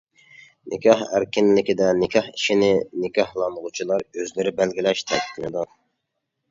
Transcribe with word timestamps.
نىكاھ 0.71 1.03
ئەركىنلىكىدە 1.17 1.89
نىكاھ 1.99 2.31
ئىشىنى 2.31 2.73
نىكاھلانغۇچىلار 3.05 4.09
ئۆزلىرى 4.09 4.57
بەلگىلەش 4.63 5.07
تەكىتلىنىدۇ. 5.13 5.71